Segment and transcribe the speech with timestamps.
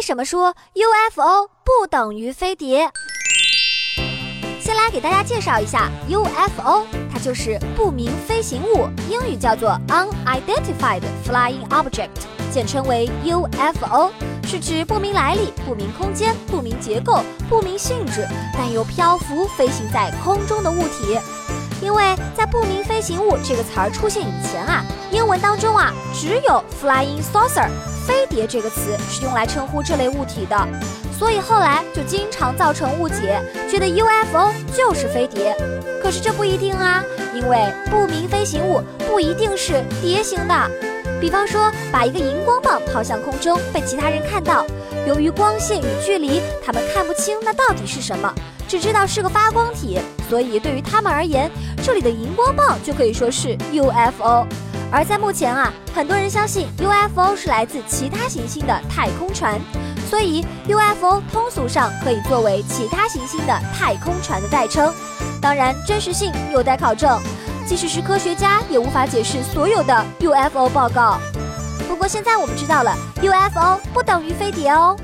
[0.00, 2.90] 为什么说 UFO 不等于飞碟？
[4.58, 12.08] 先来给大家介绍一下 UFO，它就是不明飞行物，英语叫做 Unidentified Flying Object，
[12.50, 14.10] 简称为 UFO，
[14.44, 21.18] 是指不明来历、不明空间、不明结构、不明性质，但又漂浮飞行在空中的物体。
[21.82, 27.68] 因为在不明飞行物这个词儿出现以前啊，英文当中啊只有 flying saucer
[28.06, 30.56] 飞碟这个词是用来称呼这类物体的，
[31.16, 35.54] 所以后来就经常造成误解，觉得 UFO 就是飞碟。
[36.02, 40.70] 可是这不一定啊，因为不明飞行物不一定是碟形的。
[41.20, 44.64] 比方说，把一个荧光棒抛向空中，被其他人看到，
[45.06, 48.32] 由于光线与距离，他们看不清那到底是什么。
[48.66, 51.50] 只知道是个发光体，所以对于他们而言，
[51.82, 54.46] 这里的荧光棒就可以说是 UFO。
[54.92, 59.60] 而在目前啊，很多人相信 UFO 是来自其他行星的太空船，
[60.08, 64.92] 所以 UFO 通俗上可以作为其他行星的太空船的代称。
[65.40, 67.20] 当然，真实性有待考证，
[67.66, 71.18] 即使是科学家也无法解释所有的 UFO 报告。
[71.88, 74.96] 不过现在我们知道了，UFO 不等于飞碟哦。